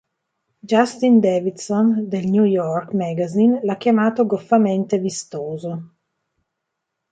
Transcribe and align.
Justin 0.71 1.19
Davidson 1.21 2.07
del 2.09 2.25
"New 2.25 2.45
York" 2.45 2.93
magazine 2.93 3.59
l'ha 3.61 3.77
chiamato 3.77 4.25
"goffamente 4.25 4.97
vistoso". 4.97 5.91